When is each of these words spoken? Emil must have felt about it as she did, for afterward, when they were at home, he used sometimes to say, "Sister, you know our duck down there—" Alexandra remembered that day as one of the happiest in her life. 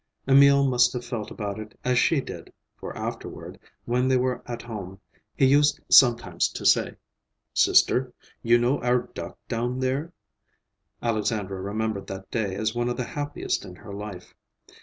Emil 0.27 0.67
must 0.67 0.93
have 0.93 1.05
felt 1.05 1.29
about 1.29 1.59
it 1.59 1.77
as 1.83 1.95
she 1.99 2.19
did, 2.21 2.51
for 2.75 2.97
afterward, 2.97 3.59
when 3.85 4.07
they 4.07 4.17
were 4.17 4.41
at 4.47 4.63
home, 4.63 4.99
he 5.35 5.45
used 5.45 5.79
sometimes 5.89 6.49
to 6.49 6.65
say, 6.65 6.95
"Sister, 7.53 8.11
you 8.41 8.57
know 8.57 8.81
our 8.81 9.03
duck 9.13 9.37
down 9.47 9.77
there—" 9.79 10.11
Alexandra 11.03 11.61
remembered 11.61 12.07
that 12.07 12.31
day 12.31 12.55
as 12.55 12.73
one 12.73 12.89
of 12.89 12.97
the 12.97 13.03
happiest 13.03 13.63
in 13.63 13.75
her 13.75 13.93
life. 13.93 14.33